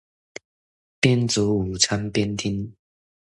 [0.99, 2.73] 邊煮午餐邊聽